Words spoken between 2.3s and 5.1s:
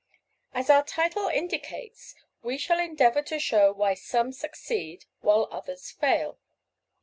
we shall endeavor to show "why some succeed